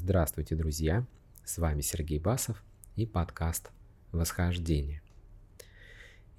Здравствуйте, 0.00 0.54
друзья! 0.54 1.04
С 1.44 1.58
вами 1.58 1.80
Сергей 1.80 2.20
Басов 2.20 2.62
и 2.94 3.04
подкаст 3.04 3.72
«Восхождение». 4.12 5.02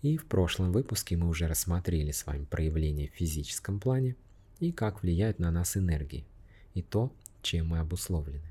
И 0.02 0.16
в 0.16 0.28
прошлом 0.28 0.72
выпуске 0.72 1.18
мы 1.18 1.28
уже 1.28 1.46
рассмотрели 1.46 2.12
с 2.12 2.26
вами 2.26 2.46
проявления 2.46 3.10
в 3.10 3.16
физическом 3.16 3.82
плане 3.82 4.16
и 4.62 4.72
как 4.72 5.04
влияют 5.04 5.40
на 5.40 5.52
нас 5.52 5.76
энергии, 5.76 6.26
и 6.74 6.82
то, 6.82 7.14
чем 7.42 7.68
мы 7.68 7.80
обусловлены. 7.80 8.50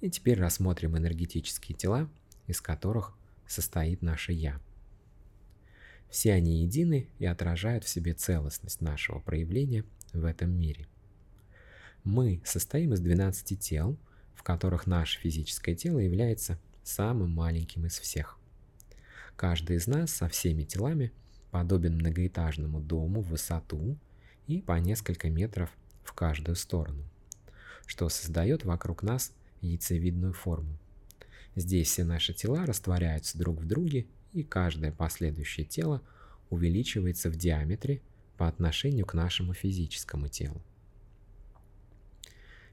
И 0.00 0.08
теперь 0.08 0.38
рассмотрим 0.38 0.96
энергетические 0.96 1.76
тела, 1.76 2.08
из 2.46 2.60
которых 2.60 3.18
состоит 3.48 4.00
наше 4.00 4.32
«Я». 4.32 4.60
Все 6.08 6.34
они 6.34 6.62
едины 6.62 7.08
и 7.18 7.26
отражают 7.26 7.82
в 7.82 7.88
себе 7.88 8.14
целостность 8.14 8.80
нашего 8.80 9.18
проявления 9.18 9.84
в 10.12 10.24
этом 10.24 10.52
мире– 10.52 10.86
мы 12.04 12.40
состоим 12.44 12.94
из 12.94 13.00
12 13.00 13.58
тел, 13.58 13.96
в 14.34 14.42
которых 14.42 14.86
наше 14.86 15.18
физическое 15.18 15.74
тело 15.74 15.98
является 15.98 16.58
самым 16.82 17.30
маленьким 17.30 17.86
из 17.86 17.98
всех. 17.98 18.38
Каждый 19.36 19.76
из 19.76 19.86
нас 19.86 20.10
со 20.10 20.28
всеми 20.28 20.64
телами 20.64 21.12
подобен 21.50 21.94
многоэтажному 21.94 22.80
дому 22.80 23.20
в 23.20 23.28
высоту 23.28 23.96
и 24.46 24.60
по 24.60 24.78
несколько 24.78 25.30
метров 25.30 25.70
в 26.02 26.12
каждую 26.12 26.56
сторону, 26.56 27.04
что 27.86 28.08
создает 28.08 28.64
вокруг 28.64 29.02
нас 29.02 29.32
яйцевидную 29.60 30.32
форму. 30.32 30.78
Здесь 31.54 31.88
все 31.88 32.04
наши 32.04 32.32
тела 32.32 32.66
растворяются 32.66 33.38
друг 33.38 33.60
в 33.60 33.66
друге, 33.66 34.06
и 34.32 34.42
каждое 34.42 34.92
последующее 34.92 35.66
тело 35.66 36.02
увеличивается 36.50 37.30
в 37.30 37.36
диаметре 37.36 38.00
по 38.36 38.46
отношению 38.46 39.06
к 39.06 39.14
нашему 39.14 39.54
физическому 39.54 40.28
телу. 40.28 40.62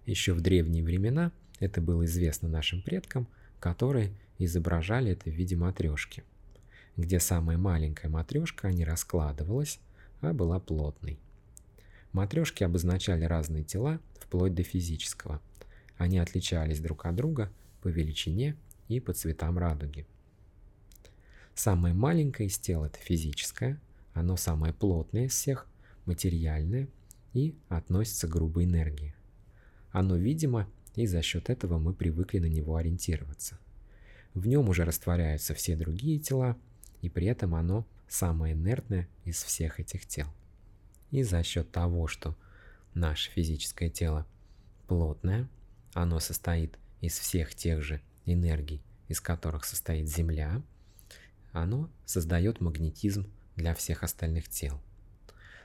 Еще 0.06 0.34
в 0.34 0.42
древние 0.42 0.84
времена 0.84 1.32
это 1.60 1.82
было 1.82 2.06
известно 2.06 2.48
нашим 2.48 2.82
предкам, 2.82 3.28
которые 3.60 4.12
изображали 4.38 5.12
это 5.12 5.30
в 5.30 5.34
виде 5.34 5.56
матрешки, 5.56 6.24
где 6.96 7.20
самая 7.20 7.58
маленькая 7.58 8.10
матрешка 8.10 8.72
не 8.72 8.86
раскладывалась, 8.86 9.80
а 10.22 10.34
была 10.34 10.60
плотной. 10.60 11.18
Матрешки 12.12 12.64
обозначали 12.64 13.26
разные 13.26 13.64
тела, 13.64 14.00
вплоть 14.20 14.54
до 14.54 14.64
физического. 14.64 15.42
Они 15.98 16.20
отличались 16.20 16.80
друг 16.80 17.06
от 17.06 17.16
друга 17.16 17.52
по 17.82 17.88
величине 17.88 18.56
и 18.88 19.00
по 19.00 19.14
цветам 19.14 19.58
радуги. 19.58 20.06
Самое 21.56 21.94
маленькое 21.94 22.48
из 22.48 22.60
тел– 22.60 22.84
это 22.86 23.00
физическое, 23.00 23.80
оно 24.14 24.38
самое 24.38 24.74
плотное 24.74 25.26
из 25.26 25.32
всех, 25.32 25.68
материальное 26.06 26.90
и 27.34 27.56
относится 27.70 28.28
к 28.28 28.32
грубой 28.32 28.66
энергии. 28.66 29.15
Оно 29.96 30.18
видимо, 30.18 30.70
и 30.96 31.06
за 31.06 31.22
счет 31.22 31.50
этого 31.50 31.80
мы 31.80 31.94
привыкли 31.94 32.40
на 32.40 32.48
него 32.48 32.76
ориентироваться. 32.76 33.58
В 34.34 34.46
нем 34.46 34.68
уже 34.68 34.84
растворяются 34.84 35.54
все 35.54 35.78
другие 35.78 36.20
тела, 36.20 36.58
и 37.02 37.08
при 37.08 37.28
этом 37.28 37.56
оно 37.56 37.88
самое 38.06 38.56
инертное 38.56 39.08
из 39.24 39.42
всех 39.42 39.80
этих 39.80 40.06
тел. 40.06 40.28
И 41.12 41.24
за 41.24 41.42
счет 41.44 41.72
того, 41.72 42.08
что 42.08 42.36
наше 42.94 43.32
физическое 43.32 43.90
тело 43.90 44.28
плотное, 44.88 45.48
оно 45.94 46.20
состоит 46.20 46.78
из 47.00 47.18
всех 47.18 47.56
тех 47.56 47.82
же 47.82 48.02
энергий, 48.26 48.82
из 49.08 49.22
которых 49.22 49.64
состоит 49.64 50.10
Земля, 50.10 50.62
оно 51.54 51.90
создает 52.06 52.60
магнетизм 52.60 53.32
для 53.56 53.74
всех 53.74 54.04
остальных 54.04 54.50
тел. 54.50 54.82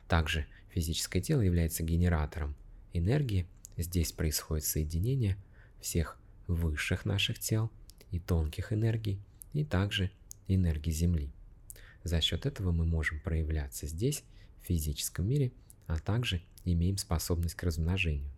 Также 0.06 0.46
физическое 0.68 1.20
тело 1.20 1.40
является 1.40 1.82
генератором 1.82 2.54
энергии, 2.92 3.48
Здесь 3.80 4.12
происходит 4.12 4.66
соединение 4.66 5.38
всех 5.80 6.18
высших 6.46 7.06
наших 7.06 7.38
тел 7.38 7.70
и 8.10 8.20
тонких 8.20 8.74
энергий, 8.74 9.18
и 9.54 9.64
также 9.64 10.10
энергии 10.48 10.90
Земли. 10.90 11.32
За 12.04 12.20
счет 12.20 12.44
этого 12.44 12.72
мы 12.72 12.84
можем 12.84 13.20
проявляться 13.20 13.86
здесь, 13.86 14.22
в 14.60 14.66
физическом 14.66 15.26
мире, 15.26 15.52
а 15.86 15.98
также 15.98 16.42
имеем 16.66 16.98
способность 16.98 17.54
к 17.54 17.62
размножению. 17.62 18.30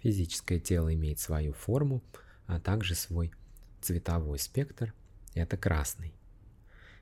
Физическое 0.00 0.58
тело 0.58 0.92
имеет 0.92 1.20
свою 1.20 1.52
форму, 1.52 2.02
а 2.48 2.58
также 2.58 2.96
свой 2.96 3.30
цветовой 3.80 4.40
спектр– 4.40 4.92
это 5.34 5.56
красный. 5.56 6.12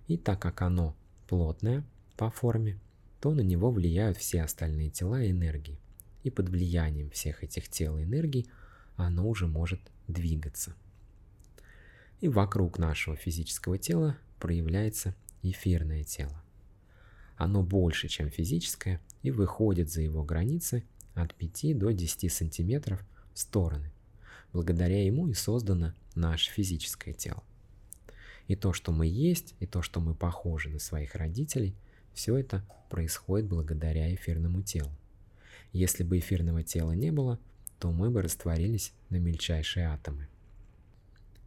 И 0.09 0.19
так 0.19 0.43
как 0.43 0.61
оно 0.61 0.95
плотное 1.27 1.85
по 2.19 2.31
форме, 2.31 2.79
то 3.23 3.33
на 3.33 3.41
него 3.41 3.71
влияют 3.71 4.19
все 4.19 4.43
остальные 4.43 4.91
тела 4.91 5.23
и 5.23 5.31
энергии 5.31 5.79
и 6.25 6.31
под 6.31 6.49
влиянием 6.49 7.11
всех 7.11 7.45
этих 7.45 7.69
тел 7.69 7.97
и 7.97 8.03
энергий 8.03 8.51
оно 8.97 9.29
уже 9.29 9.47
может 9.47 9.81
двигаться. 10.09 10.75
И 12.21 12.29
вокруг 12.29 12.79
нашего 12.79 13.15
физического 13.15 13.79
тела 13.79 14.17
проявляется 14.41 15.15
эфирное 15.43 16.03
тело. 16.03 16.43
Оно 17.37 17.63
больше, 17.63 18.09
чем 18.09 18.31
физическое, 18.31 19.01
и 19.23 19.31
выходит 19.31 19.91
за 19.91 20.01
его 20.01 20.25
границы 20.25 20.85
от 21.15 21.35
5 21.35 21.79
до 21.79 21.91
10 21.91 22.33
сантиметров 22.33 23.05
в 23.33 23.39
стороны. 23.39 23.93
Благодаря 24.53 25.05
ему 25.05 25.29
и 25.29 25.35
создано 25.35 25.95
наше 26.15 26.51
физическое 26.51 27.13
тело. 27.13 27.43
И 28.47 28.57
то, 28.57 28.73
что 28.73 28.93
мы 28.93 29.07
есть, 29.07 29.55
и 29.59 29.67
то, 29.67 29.83
что 29.83 30.01
мы 30.01 30.15
похожи 30.15 30.69
на 30.69 30.79
своих 30.79 31.15
родителей, 31.15 31.75
все 32.13 32.37
это 32.37 32.65
происходит 32.89 33.49
благодаря 33.49 34.15
эфирному 34.15 34.63
телу. 34.63 34.93
Если 35.75 36.05
бы 36.05 36.21
эфирного 36.21 36.63
тела 36.63 36.93
не 36.93 37.11
было, 37.11 37.41
то 37.81 37.91
мы 37.91 38.09
бы 38.09 38.23
растворились 38.23 38.93
на 39.11 39.17
мельчайшие 39.17 39.89
атомы. 39.89 40.29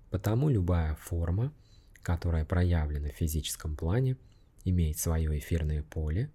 Потому 0.10 0.50
любая 0.50 0.96
форма, 0.96 1.54
которая 2.02 2.44
проявлена 2.44 3.08
в 3.08 3.16
физическом 3.16 3.78
плане, 3.78 4.18
имеет 4.66 5.00
свое 5.00 5.40
эфирное 5.40 5.82
поле, 5.82 6.30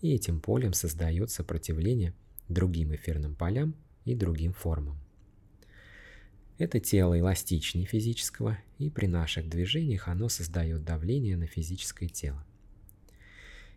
и 0.00 0.14
этим 0.14 0.40
полем 0.40 0.72
создает 0.72 1.30
сопротивление 1.30 2.14
другим 2.48 2.94
эфирным 2.94 3.34
полям 3.34 3.74
и 4.06 4.14
другим 4.14 4.54
формам. 4.54 4.98
Это 6.56 6.80
тело 6.80 7.18
эластичнее 7.18 7.84
физического, 7.84 8.56
и 8.78 8.88
при 8.88 9.06
наших 9.06 9.50
движениях 9.50 10.08
оно 10.08 10.30
создает 10.30 10.82
давление 10.82 11.36
на 11.36 11.46
физическое 11.46 12.08
тело. 12.08 12.42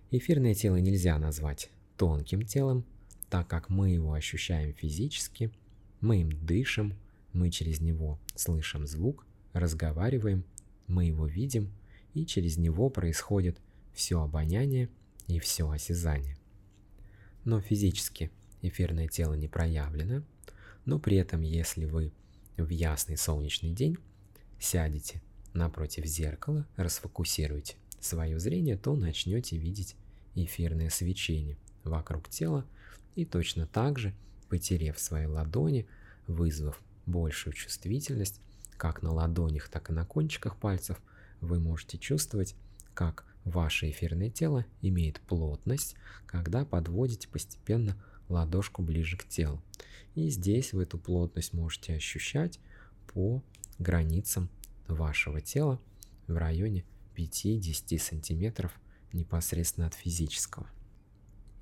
Эфирное 0.09 0.53
тело 0.53 0.77
нельзя 0.77 1.19
назвать 1.19 1.69
тонким 1.97 2.43
телом, 2.43 2.85
так 3.29 3.47
как 3.47 3.69
мы 3.69 3.89
его 3.91 4.13
ощущаем 4.13 4.73
физически, 4.73 5.51
мы 6.01 6.21
им 6.21 6.29
дышим, 6.45 6.93
мы 7.33 7.49
через 7.49 7.81
него 7.81 8.19
слышим 8.35 8.87
звук, 8.87 9.25
разговариваем, 9.53 10.43
мы 10.87 11.05
его 11.05 11.27
видим, 11.27 11.71
и 12.13 12.25
через 12.25 12.57
него 12.57 12.89
происходит 12.89 13.59
все 13.93 14.21
обоняние 14.21 14.89
и 15.27 15.39
все 15.39 15.69
осязание. 15.69 16.37
Но 17.43 17.61
физически 17.61 18.31
эфирное 18.61 19.07
тело 19.07 19.33
не 19.33 19.47
проявлено, 19.47 20.23
но 20.85 20.99
при 20.99 21.17
этом, 21.17 21.41
если 21.41 21.85
вы 21.85 22.11
в 22.57 22.69
ясный 22.69 23.17
солнечный 23.17 23.71
день 23.71 23.97
сядете 24.59 25.21
напротив 25.53 26.05
зеркала, 26.05 26.65
расфокусируете 26.75 27.75
свое 27.99 28.39
зрение, 28.39 28.77
то 28.77 28.95
начнете 28.95 29.57
видеть 29.57 29.95
эфирное 30.35 30.89
свечение 30.89 31.57
вокруг 31.83 32.29
тела, 32.29 32.65
и 33.17 33.25
точно 33.25 33.65
так 33.65 33.97
же, 33.97 34.13
потерев 34.47 34.99
свои 34.99 35.25
ладони, 35.25 35.87
вызвав 36.27 36.79
большую 37.07 37.53
чувствительность, 37.53 38.39
как 38.77 39.01
на 39.01 39.11
ладонях, 39.11 39.69
так 39.69 39.89
и 39.89 39.93
на 39.93 40.05
кончиках 40.05 40.55
пальцев, 40.55 41.01
вы 41.41 41.59
можете 41.59 41.97
чувствовать, 41.97 42.55
как 42.93 43.25
ваше 43.43 43.89
эфирное 43.89 44.29
тело 44.29 44.65
имеет 44.83 45.19
плотность, 45.21 45.95
когда 46.27 46.63
подводите 46.63 47.27
постепенно 47.27 47.97
ладошку 48.29 48.83
ближе 48.83 49.17
к 49.17 49.27
телу. 49.27 49.63
И 50.13 50.29
здесь 50.29 50.71
вы 50.71 50.83
эту 50.83 50.99
плотность 50.99 51.53
можете 51.53 51.95
ощущать 51.95 52.59
по 53.07 53.41
границам 53.79 54.47
вашего 54.87 55.41
тела 55.41 55.81
в 56.27 56.37
районе 56.37 56.85
5-10 57.15 57.97
сантиметров 57.97 58.79
непосредственно 59.11 59.87
от 59.87 59.95
физического. 59.95 60.67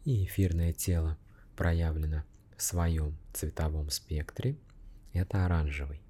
И 0.03 0.25
эфирное 0.25 0.73
тело 0.73 1.17
проявлено 1.55 2.23
в 2.57 2.61
своем 2.61 3.15
цветовом 3.33 3.89
спектре, 3.89 4.57
это 5.13 5.45
оранжевый. 5.45 6.01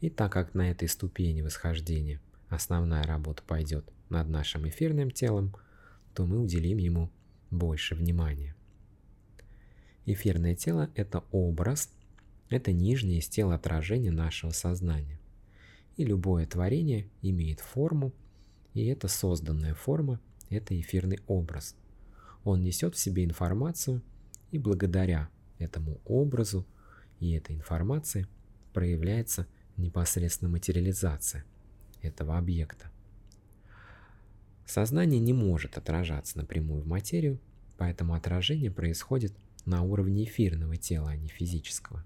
И 0.00 0.10
так 0.10 0.32
как 0.32 0.54
на 0.54 0.70
этой 0.70 0.88
ступени 0.88 1.42
восхождения 1.42 2.20
основная 2.48 3.02
работа 3.04 3.42
пойдет 3.42 3.90
над 4.10 4.28
нашим 4.28 4.68
эфирным 4.68 5.10
телом, 5.10 5.54
то 6.14 6.26
мы 6.26 6.38
уделим 6.38 6.78
ему 6.78 7.10
больше 7.50 7.94
внимания. 7.94 8.54
Эфирное 10.06 10.54
тело– 10.54 10.90
это 10.94 11.24
образ, 11.32 11.90
это 12.50 12.72
нижнее 12.72 13.18
из 13.18 13.28
тела 13.28 13.54
отражение 13.54 14.12
нашего 14.12 14.50
сознания. 14.50 15.18
И 15.96 16.04
любое 16.04 16.46
творение 16.46 17.08
имеет 17.22 17.60
форму, 17.60 18.12
и 18.74 18.84
эта 18.86 19.08
созданная 19.08 19.74
форма– 19.74 20.20
это 20.50 20.78
эфирный 20.78 21.20
образ– 21.26 21.74
он 22.44 22.62
несет 22.62 22.94
в 22.94 22.98
себе 22.98 23.24
информацию, 23.24 24.02
и 24.50 24.58
благодаря 24.58 25.28
этому 25.58 26.00
образу 26.04 26.66
и 27.18 27.32
этой 27.32 27.56
информации 27.56 28.26
проявляется 28.72 29.46
непосредственно 29.76 30.50
материализация 30.50 31.44
этого 32.02 32.38
объекта. 32.38 32.90
Сознание 34.66 35.20
не 35.20 35.32
может 35.32 35.76
отражаться 35.76 36.38
напрямую 36.38 36.82
в 36.82 36.86
материю, 36.86 37.40
поэтому 37.76 38.14
отражение 38.14 38.70
происходит 38.70 39.34
на 39.64 39.82
уровне 39.82 40.24
эфирного 40.24 40.76
тела, 40.76 41.10
а 41.10 41.16
не 41.16 41.28
физического. 41.28 42.04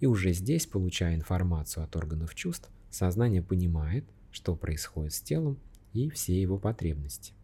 И 0.00 0.06
уже 0.06 0.32
здесь, 0.32 0.66
получая 0.66 1.14
информацию 1.14 1.84
от 1.84 1.94
органов 1.96 2.34
чувств, 2.34 2.70
сознание 2.90 3.42
понимает, 3.42 4.04
что 4.30 4.56
происходит 4.56 5.12
с 5.14 5.20
телом 5.20 5.58
и 5.92 6.10
все 6.10 6.40
его 6.40 6.58
потребности. 6.58 7.34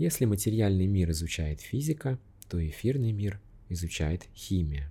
Если 0.00 0.24
материальный 0.24 0.86
мир 0.86 1.10
изучает 1.10 1.60
физика, 1.60 2.18
то 2.48 2.66
эфирный 2.66 3.12
мир 3.12 3.38
изучает 3.68 4.26
химия, 4.34 4.90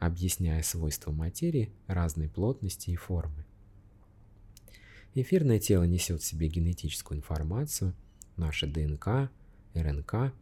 объясняя 0.00 0.60
свойства 0.64 1.12
материи 1.12 1.70
разной 1.86 2.28
плотности 2.28 2.90
и 2.90 2.96
формы. 2.96 3.44
Эфирное 5.14 5.60
тело 5.60 5.84
несет 5.84 6.20
в 6.20 6.24
себе 6.24 6.48
генетическую 6.48 7.18
информацию, 7.18 7.94
наши 8.36 8.66
ДНК, 8.66 9.30
РНК, 9.72 10.34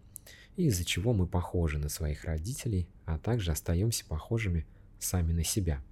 из-за 0.57 0.87
чего 0.87 1.13
мы 1.13 1.27
похожи 1.27 1.79
на 1.79 1.91
своих 1.91 2.25
родителей, 2.25 2.89
а 3.05 3.19
также 3.19 3.53
остаемся 3.53 4.07
похожими 4.07 4.65
сами 4.99 5.35
на 5.35 5.45
себя. 5.45 5.85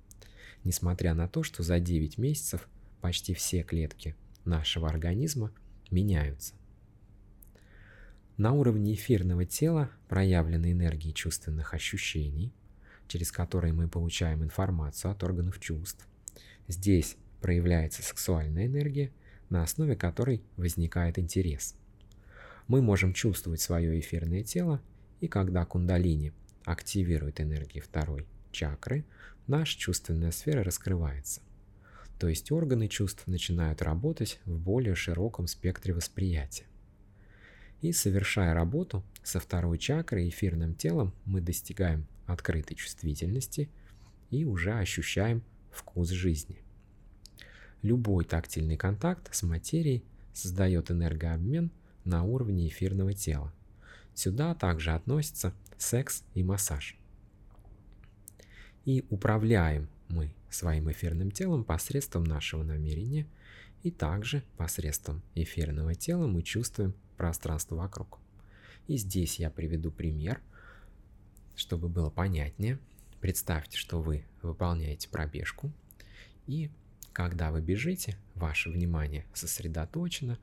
Несмотря 0.64 1.12
на 1.12 1.28
то, 1.28 1.42
что 1.42 1.62
за 1.62 1.80
9 1.80 2.16
месяцев 2.16 2.66
почти 3.02 3.34
все 3.34 3.62
клетки 3.62 4.16
нашего 4.46 4.88
организма 4.88 5.52
меняются. 5.90 6.54
На 8.36 8.52
уровне 8.52 8.92
эфирного 8.92 9.46
тела 9.46 9.90
проявлены 10.08 10.72
энергии 10.72 11.12
чувственных 11.12 11.72
ощущений, 11.72 12.52
через 13.08 13.32
которые 13.32 13.72
мы 13.72 13.88
получаем 13.88 14.44
информацию 14.44 15.10
от 15.10 15.24
органов 15.24 15.58
чувств. 15.58 16.06
Здесь 16.68 17.16
проявляется 17.40 18.02
сексуальная 18.02 18.66
энергия, 18.66 19.10
на 19.48 19.62
основе 19.62 19.96
которой 19.96 20.42
возникает 20.58 21.18
интерес. 21.18 21.76
Мы 22.68 22.82
можем 22.82 23.14
чувствовать 23.14 23.62
свое 23.62 23.98
эфирное 23.98 24.42
тело, 24.42 24.82
и 25.20 25.28
когда 25.28 25.64
кундалини 25.64 26.34
активирует 26.66 27.40
энергии 27.40 27.80
второй 27.80 28.26
чакры, 28.52 29.06
наша 29.46 29.78
чувственная 29.78 30.30
сфера 30.30 30.62
раскрывается. 30.62 31.40
То 32.18 32.28
есть 32.28 32.52
органы 32.52 32.88
чувств 32.88 33.26
начинают 33.26 33.80
работать 33.80 34.40
в 34.44 34.58
более 34.58 34.94
широком 34.94 35.46
спектре 35.46 35.94
восприятия. 35.94 36.66
И 37.81 37.93
совершая 37.93 38.55
работу 38.55 39.05
со 39.23 39.38
второй 39.38 39.78
чакрой 39.78 40.28
эфирным 40.28 40.75
телом, 40.75 41.12
мы 41.25 41.40
достигаем 41.40 42.06
открытой 42.26 42.76
чувствительности 42.76 43.69
и 44.31 44.44
уже 44.44 44.73
ощущаем 44.73 45.43
вкус 45.70 46.08
жизни. 46.11 46.58
Любой 47.82 48.25
тактильный 48.25 48.76
контакт 48.76 49.34
с 49.34 49.43
материей 49.43 50.05
создает 50.32 50.90
энергообмен 50.90 51.70
на 52.05 52.25
уровне 52.25 52.69
эфирного 52.69 53.12
тела. 53.12 53.52
Сюда 54.14 54.55
также 54.55 54.93
относятся 54.93 55.52
секс 55.76 56.25
и 56.34 56.43
массаж. 56.43 56.96
И 58.84 59.05
управляем 59.11 59.88
мы 60.08 60.32
своим 60.49 60.90
эфирным 60.90 61.31
телом 61.31 61.64
посредством 61.64 62.25
нашего 62.25 62.62
намерения, 62.62 63.26
и 63.82 63.90
также 63.90 64.43
посредством 64.56 65.23
эфирного 65.34 65.94
тела 65.94 66.26
мы 66.26 66.43
чувствуем 66.43 66.94
пространство 67.16 67.76
вокруг. 67.76 68.18
И 68.86 68.96
здесь 68.96 69.38
я 69.38 69.50
приведу 69.50 69.90
пример, 69.90 70.40
чтобы 71.54 71.88
было 71.88 72.10
понятнее. 72.10 72.78
Представьте, 73.20 73.78
что 73.78 74.00
вы 74.00 74.24
выполняете 74.42 75.08
пробежку, 75.08 75.72
и 76.46 76.70
когда 77.12 77.50
вы 77.50 77.60
бежите, 77.60 78.16
ваше 78.34 78.70
внимание 78.70 79.24
сосредоточено, 79.32 80.38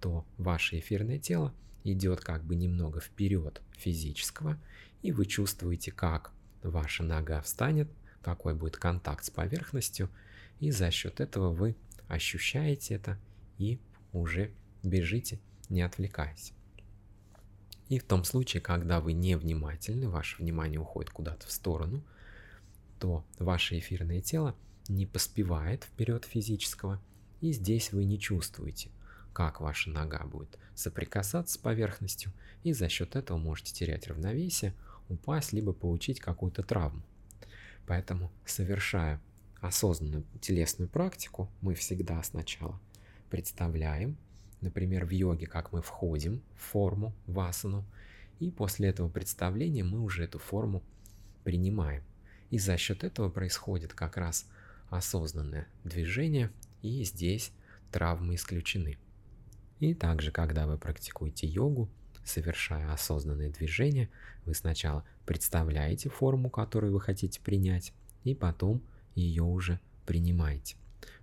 то 0.00 0.26
ваше 0.36 0.78
эфирное 0.78 1.18
тело 1.18 1.54
идет 1.84 2.20
как 2.20 2.44
бы 2.44 2.54
немного 2.56 3.00
вперед 3.00 3.62
физического, 3.76 4.58
и 5.02 5.12
вы 5.12 5.26
чувствуете, 5.26 5.92
как 5.92 6.32
ваша 6.62 7.02
нога 7.02 7.40
встанет, 7.40 7.88
какой 8.20 8.54
будет 8.54 8.76
контакт 8.76 9.24
с 9.24 9.30
поверхностью, 9.30 10.10
и 10.60 10.70
за 10.70 10.90
счет 10.90 11.20
этого 11.20 11.52
вы 11.52 11.76
ощущаете 12.08 12.94
это 12.94 13.18
и 13.58 13.80
уже 14.12 14.50
бежите 14.82 15.38
не 15.68 15.82
отвлекаясь. 15.82 16.52
И 17.88 17.98
в 17.98 18.04
том 18.04 18.24
случае, 18.24 18.60
когда 18.60 19.00
вы 19.00 19.12
невнимательны, 19.14 20.08
ваше 20.08 20.42
внимание 20.42 20.80
уходит 20.80 21.10
куда-то 21.10 21.46
в 21.46 21.52
сторону, 21.52 22.02
то 22.98 23.24
ваше 23.38 23.78
эфирное 23.78 24.20
тело 24.20 24.54
не 24.88 25.06
поспевает 25.06 25.84
вперед 25.84 26.24
физического, 26.24 27.00
и 27.40 27.52
здесь 27.52 27.92
вы 27.92 28.04
не 28.04 28.18
чувствуете, 28.18 28.90
как 29.32 29.60
ваша 29.60 29.90
нога 29.90 30.24
будет 30.26 30.58
соприкасаться 30.74 31.54
с 31.54 31.58
поверхностью, 31.58 32.32
и 32.62 32.72
за 32.72 32.88
счет 32.88 33.16
этого 33.16 33.38
можете 33.38 33.72
терять 33.72 34.06
равновесие, 34.06 34.74
упасть, 35.08 35.52
либо 35.52 35.72
получить 35.72 36.20
какую-то 36.20 36.62
травму. 36.62 37.02
Поэтому, 37.86 38.30
совершая 38.44 39.20
осознанную 39.60 40.24
телесную 40.40 40.88
практику, 40.88 41.50
мы 41.60 41.74
всегда 41.74 42.22
сначала 42.22 42.78
представляем 43.30 44.18
Например, 44.60 45.04
в 45.04 45.10
йоге, 45.10 45.46
как 45.46 45.72
мы 45.72 45.82
входим 45.82 46.42
в 46.56 46.60
форму, 46.60 47.14
в 47.26 47.38
асану, 47.40 47.84
и 48.40 48.50
после 48.50 48.88
этого 48.88 49.08
представления 49.08 49.84
мы 49.84 50.00
уже 50.00 50.24
эту 50.24 50.38
форму 50.38 50.82
принимаем. 51.44 52.02
И 52.50 52.58
за 52.58 52.76
счет 52.76 53.04
этого 53.04 53.28
происходит 53.30 53.92
как 53.92 54.16
раз 54.16 54.46
осознанное 54.90 55.68
движение, 55.84 56.50
и 56.82 57.04
здесь 57.04 57.52
травмы 57.92 58.34
исключены. 58.34 58.98
И 59.80 59.94
также, 59.94 60.32
когда 60.32 60.66
вы 60.66 60.78
практикуете 60.78 61.46
йогу, 61.46 61.88
совершая 62.24 62.92
осознанные 62.92 63.50
движения, 63.50 64.08
вы 64.44 64.54
сначала 64.54 65.04
представляете 65.24 66.08
форму, 66.08 66.50
которую 66.50 66.92
вы 66.92 67.00
хотите 67.00 67.40
принять, 67.40 67.92
и 68.24 68.34
потом 68.34 68.82
ее 69.14 69.42
уже 69.42 69.80
принимаете. 70.04 70.76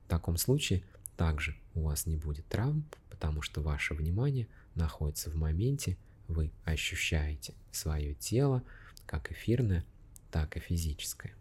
В 0.05 0.07
таком 0.07 0.37
случае 0.37 0.83
также 1.17 1.55
у 1.73 1.81
вас 1.81 2.05
не 2.05 2.15
будет 2.15 2.45
травм, 2.47 2.85
потому 3.15 3.41
что 3.41 3.61
ваше 3.61 3.93
внимание 3.93 4.49
находится 4.75 5.29
в 5.29 5.35
моменте, 5.35 5.97
вы 6.27 6.51
ощущаете 6.65 7.53
свое 7.71 8.13
тело, 8.13 8.61
как 9.05 9.31
эфирное, 9.31 9.85
так 10.31 10.57
и 10.57 10.59
физическое. 10.59 11.33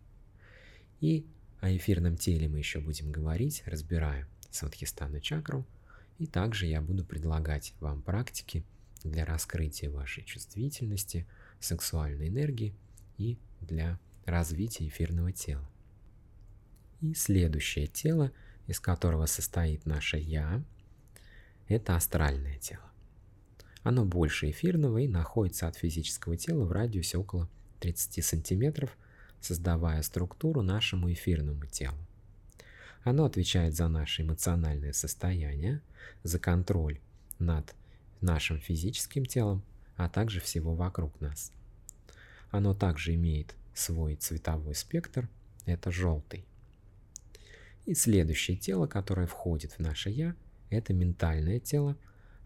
И 1.01 1.27
о 1.61 1.77
эфирном 1.77 2.17
теле 2.17 2.49
мы 2.49 2.59
еще 2.59 2.79
будем 2.79 3.11
говорить, 3.11 3.65
разбирая 3.67 4.29
Садхистану 4.53 5.19
чакру, 5.19 5.67
и 6.19 6.27
также 6.27 6.67
я 6.67 6.81
буду 6.81 7.05
предлагать 7.05 7.75
вам 7.81 8.03
практики 8.03 8.65
для 9.03 9.25
раскрытия 9.25 9.91
вашей 9.91 10.23
чувствительности, 10.23 11.27
сексуальной 11.59 12.29
энергии 12.29 12.73
и 13.19 13.37
для 13.61 13.99
развития 14.27 14.87
эфирного 14.87 15.33
тела. 15.33 15.69
И 17.01 17.15
следующее 17.15 17.89
тело, 17.89 18.31
из 18.69 18.79
которого 18.79 19.27
состоит 19.27 19.87
наше 19.87 20.19
«я», 20.19 20.63
это 21.69 21.97
астральное 21.97 22.59
тело. 22.59 22.85
Оно 23.83 24.05
больше 24.05 24.51
эфирного 24.51 24.99
и 24.99 25.09
находится 25.09 25.69
от 25.69 25.77
физического 25.77 26.37
тела 26.37 26.65
в 26.65 26.73
радиусе 26.73 27.19
около 27.19 27.49
30 27.81 28.25
сантиметров, 28.25 28.97
создавая 29.41 30.01
структуру 30.03 30.63
нашему 30.63 31.13
эфирному 31.13 31.67
телу. 31.67 31.99
Оно 33.03 33.27
отвечает 33.27 33.75
за 33.75 33.89
наше 33.89 34.23
эмоциональное 34.23 34.95
состояние, 34.95 35.83
за 36.23 36.39
контроль 36.39 37.01
над 37.39 37.75
нашим 38.23 38.59
физическим 38.59 39.27
телом, 39.27 39.63
а 39.97 40.09
также 40.09 40.41
всего 40.41 40.75
вокруг 40.75 41.21
нас. 41.21 41.53
Оно 42.51 42.73
также 42.75 43.15
имеет 43.15 43.55
свой 43.75 44.17
цветовой 44.17 44.75
спектр, 44.75 45.29
это 45.67 45.91
желтый. 45.91 46.47
И 47.85 47.95
следующее 47.95 48.57
тело, 48.57 48.87
которое 48.87 49.27
входит 49.27 49.73
в 49.73 49.79
наше 49.81 50.09
«я», 50.09 50.35
это 50.71 50.93
ментальное 50.93 51.61
тело. 51.61 51.97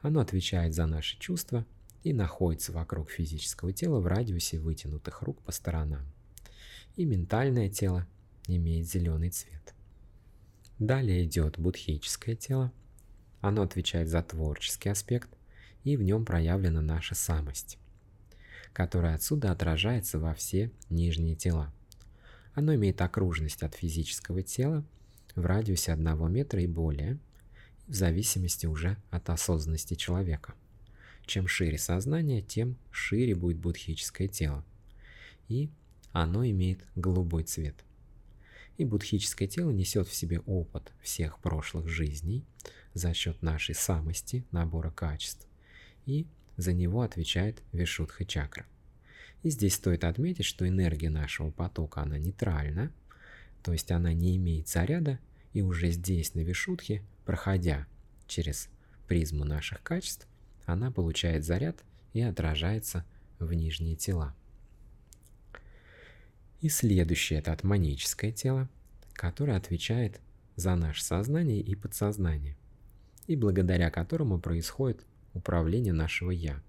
Оно 0.01 0.21
отвечает 0.21 0.75
за 0.75 0.87
наши 0.87 1.19
чувства 1.19 1.67
и 2.03 2.13
находится 2.13 2.73
вокруг 2.73 3.11
физического 3.11 3.73
тела 3.73 4.01
в 4.01 4.07
радиусе 4.07 4.59
вытянутых 4.59 5.23
рук 5.23 5.43
по 5.43 5.53
сторонам. 5.53 6.07
И 6.97 7.05
ментальное 7.05 7.69
тело 7.69 8.07
имеет 8.47 8.87
зеленый 8.87 9.31
цвет. 9.31 9.75
Далее 10.79 11.25
идет 11.25 11.59
будхическое 11.59 12.37
тело. 12.37 12.73
Оно 13.41 13.63
отвечает 13.63 14.09
за 14.09 14.23
творческий 14.23 14.89
аспект, 14.89 15.31
и 15.85 15.97
в 15.97 16.03
нем 16.03 16.25
проявлена 16.25 16.81
наша 16.81 17.15
самость, 17.15 17.79
которая 18.73 19.15
отсюда 19.15 19.53
отражается 19.53 20.19
во 20.19 20.35
все 20.35 20.71
нижние 20.91 21.35
тела. 21.35 21.73
Оно 22.55 22.75
имеет 22.75 23.01
окружность 23.01 23.63
от 23.63 23.75
физического 23.75 24.43
тела 24.43 24.85
в 25.35 25.47
радиусе 25.47 25.93
1 25.93 26.33
метра 26.33 26.61
и 26.61 26.67
более, 26.67 27.19
в 27.88 27.95
зависимости 27.95 28.66
уже 28.66 28.97
от 29.11 29.30
осознанности 29.30 29.95
человека. 29.95 30.54
Чем 31.26 31.49
шире 31.49 31.78
сознание, 31.78 32.42
тем 32.42 32.76
шире 32.90 33.35
будет 33.35 33.59
будхическое 33.59 34.28
тело. 34.28 34.64
И 35.49 35.71
оно 36.12 36.45
имеет 36.47 36.85
голубой 36.95 37.45
цвет. 37.45 37.75
И 38.76 38.85
будхическое 38.85 39.49
тело 39.49 39.71
несет 39.71 40.07
в 40.07 40.14
себе 40.14 40.40
опыт 40.40 40.92
всех 41.02 41.40
прошлых 41.40 41.88
жизней 41.88 42.45
за 42.95 43.12
счет 43.14 43.42
нашей 43.42 43.75
самости, 43.75 44.45
набора 44.52 44.90
качеств, 44.90 45.49
и 46.07 46.26
за 46.57 46.73
него 46.73 47.02
отвечает 47.02 47.62
Вишудха 47.73 48.25
чакра. 48.25 48.66
И 49.42 49.50
здесь 49.50 49.75
стоит 49.75 50.04
отметить, 50.04 50.45
что 50.45 50.68
энергия 50.68 51.11
нашего 51.11 51.50
потока, 51.50 52.02
она 52.02 52.18
нейтральна, 52.18 52.92
то 53.62 53.73
есть 53.73 53.90
она 53.90 54.12
не 54.12 54.37
имеет 54.37 54.68
заряда, 54.68 55.18
и 55.52 55.62
уже 55.62 55.90
здесь 55.90 56.35
на 56.35 56.40
Вишудхе, 56.40 57.02
проходя 57.29 57.87
через 58.27 58.71
призму 59.07 59.45
наших 59.45 59.83
качеств, 59.83 60.27
она 60.65 60.91
получает 60.91 61.45
заряд 61.45 61.85
и 62.15 62.23
отражается 62.23 63.05
в 63.39 63.53
нижние 63.53 63.97
тела. 63.97 64.35
И 66.63 66.71
следующее– 66.71 67.39
это 67.41 67.53
атманическое 67.53 68.33
тело, 68.33 68.67
которое 69.13 69.59
отвечает 69.59 70.23
за 70.57 70.75
наше 70.75 71.05
сознание 71.05 71.61
и 71.61 71.75
подсознание, 71.75 72.57
и 73.27 73.37
благодаря 73.37 73.91
которому 73.91 74.41
происходит 74.41 75.05
управление 75.35 75.93
нашего 75.93 76.31
«я». 76.31 76.63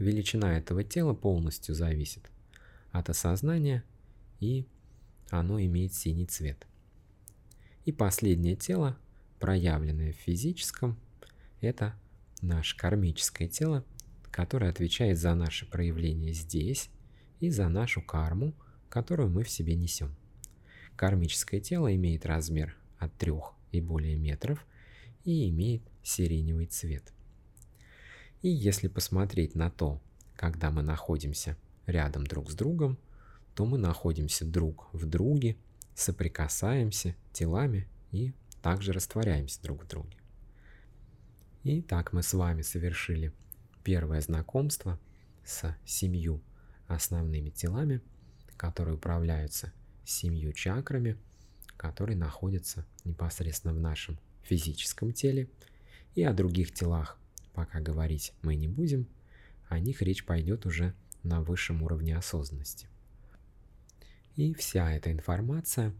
Величина 0.00 0.58
этого 0.58 0.82
тела 0.82 1.14
полностью 1.14 1.76
зависит 1.76 2.28
от 2.90 3.08
осознания, 3.08 3.84
и 4.40 4.66
оно 5.30 5.60
имеет 5.60 5.94
синий 5.94 6.26
цвет. 6.26 6.66
И 7.86 7.92
последнее 7.92 8.56
тело, 8.56 8.98
проявленное 9.38 10.12
в 10.12 10.16
физическом, 10.16 10.98
это 11.60 11.94
наше 12.42 12.76
кармическое 12.76 13.46
тело, 13.46 13.84
которое 14.32 14.70
отвечает 14.70 15.18
за 15.18 15.36
наше 15.36 15.70
проявление 15.70 16.32
здесь 16.32 16.90
и 17.38 17.48
за 17.48 17.68
нашу 17.68 18.02
карму, 18.02 18.54
которую 18.88 19.30
мы 19.30 19.44
в 19.44 19.48
себе 19.48 19.76
несем. 19.76 20.16
Кармическое 20.96 21.60
тело 21.60 21.94
имеет 21.94 22.26
размер 22.26 22.76
от 22.98 23.16
3 23.18 23.32
и 23.70 23.80
более 23.80 24.16
метров 24.16 24.66
и 25.24 25.48
имеет 25.48 25.82
сиреневый 26.02 26.66
цвет. 26.66 27.12
И 28.42 28.48
если 28.48 28.88
посмотреть 28.88 29.54
на 29.54 29.70
то, 29.70 30.02
когда 30.34 30.72
мы 30.72 30.82
находимся 30.82 31.56
рядом 31.86 32.26
друг 32.26 32.50
с 32.50 32.56
другом, 32.56 32.98
то 33.54 33.64
мы 33.64 33.78
находимся 33.78 34.44
друг 34.44 34.88
в 34.92 35.06
друге, 35.06 35.56
соприкасаемся 35.96 37.16
телами 37.32 37.88
и 38.12 38.32
также 38.62 38.92
растворяемся 38.92 39.60
друг 39.62 39.84
в 39.84 39.88
друге. 39.88 40.16
Так 41.88 42.12
мы 42.12 42.22
с 42.22 42.32
вами 42.32 42.62
совершили 42.62 43.32
первое 43.82 44.20
знакомство 44.20 45.00
с 45.44 45.74
семью 45.84 46.40
основными 46.86 47.50
телами, 47.50 48.00
которые 48.56 48.94
управляются 48.94 49.72
семью 50.04 50.52
чакрами, 50.52 51.16
которые 51.76 52.16
находятся 52.16 52.86
непосредственно 53.04 53.74
в 53.74 53.80
нашем 53.80 54.20
физическом 54.42 55.12
теле. 55.12 55.48
И 56.14 56.22
о 56.22 56.32
других 56.32 56.72
телах 56.72 57.18
пока 57.52 57.80
говорить 57.80 58.32
мы 58.42 58.54
не 58.54 58.68
будем, 58.68 59.08
о 59.68 59.80
них 59.80 60.02
речь 60.02 60.24
пойдет 60.24 60.66
уже 60.66 60.94
на 61.22 61.42
высшем 61.42 61.82
уровне 61.82 62.16
осознанности. 62.16 62.88
И 64.36 64.52
вся 64.52 64.92
эта 64.92 65.10
информация, 65.10 65.94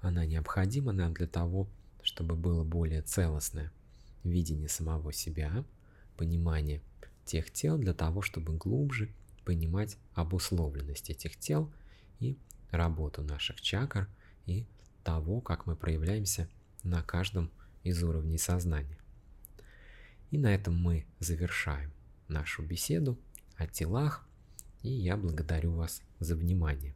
она 0.00 0.24
необходима 0.24 0.92
нам 0.92 1.12
для 1.12 1.26
того, 1.26 1.68
чтобы 2.02 2.36
было 2.36 2.64
более 2.64 3.02
целостное 3.02 3.70
видение 4.24 4.68
самого 4.68 5.12
себя, 5.12 5.64
понимание 6.16 6.80
тех 7.26 7.50
тел 7.50 7.76
для 7.76 7.92
того, 7.92 8.22
чтобы 8.22 8.56
глубже 8.56 9.12
понимать 9.44 9.98
обусловленность 10.14 11.10
этих 11.10 11.36
тел 11.36 11.70
и 12.18 12.38
работу 12.70 13.22
наших 13.22 13.60
чакр 13.60 14.08
и 14.46 14.66
того, 15.04 15.40
как 15.40 15.66
мы 15.66 15.76
проявляемся 15.76 16.48
на 16.82 17.02
каждом 17.02 17.50
из 17.82 18.02
уровней 18.02 18.38
сознания. 18.38 18.98
И 20.30 20.38
на 20.38 20.54
этом 20.54 20.80
мы 20.80 21.04
завершаем 21.18 21.92
нашу 22.28 22.62
беседу 22.62 23.18
о 23.56 23.66
телах, 23.66 24.26
и 24.82 24.88
я 24.88 25.16
благодарю 25.18 25.72
вас 25.72 26.00
за 26.20 26.36
внимание. 26.36 26.94